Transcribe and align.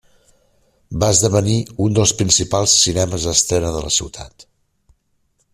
Va 1.03 1.09
esdevenir 1.15 1.57
un 1.89 1.99
dels 1.99 2.15
principals 2.23 2.75
cinemes 2.87 3.29
d'estrena 3.29 3.73
de 3.79 3.87
la 3.89 3.93
ciutat. 4.01 4.51